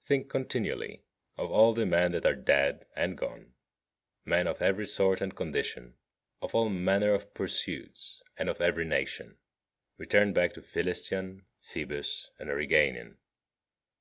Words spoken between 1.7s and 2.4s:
the men that are